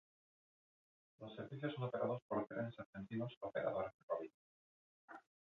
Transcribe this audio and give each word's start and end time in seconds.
Los 1.19 1.35
servicios 1.35 1.75
son 1.75 1.83
operados 1.83 2.23
por 2.27 2.47
Trenes 2.47 2.73
Argentinos 2.79 3.37
Operadora 3.39 3.93
Ferroviaria. 3.99 4.33